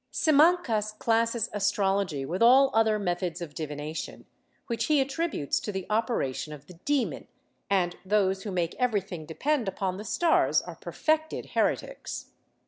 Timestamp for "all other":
2.41-2.97